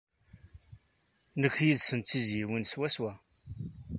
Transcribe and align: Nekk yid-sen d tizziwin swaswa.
Nekk 1.41 1.55
yid-sen 1.65 1.99
d 2.01 2.05
tizziwin 2.07 2.65
swaswa. 2.71 3.11